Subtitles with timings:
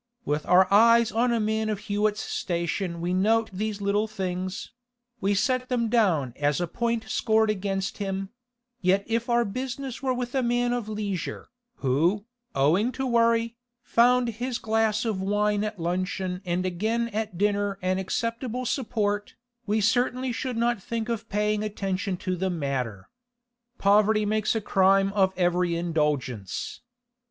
[0.25, 4.71] With our eyes on a man of Hewett's station we note these little things;
[5.19, 8.29] we set them down as a point scored against him;
[8.81, 12.25] yet if our business were with a man of leisure, who,
[12.55, 17.99] owing to worry, found his glass of wine at luncheon and again at dinner an
[17.99, 19.35] acceptable support,
[19.67, 23.07] we certainly should not think of paying attention to the matter.
[23.77, 26.81] Poverty makes a crime of every indulgence.